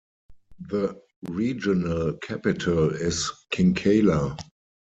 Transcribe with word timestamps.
The 0.67 0.99
regional 1.29 2.13
capital 2.23 2.89
is 2.89 3.31
Kinkala. 3.53 4.35